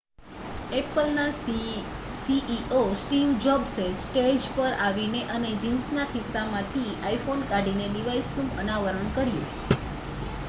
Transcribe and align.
એપલના 0.71 1.25
CEO 1.39 2.69
Steve 2.95 3.35
જોબ્સે 3.43 3.85
stage 3.99 4.31
પર 4.53 4.73
આવીને 4.79 5.21
અને 5.31 5.51
જીન્સના 5.59 6.05
ખિસ્સામાંથી 6.11 6.87
iphone 7.11 7.43
કાઢીને 7.51 7.91
ડિવાઇસનું 7.91 8.49
અનાવરણ 8.57 9.13
કર્યું 9.13 9.77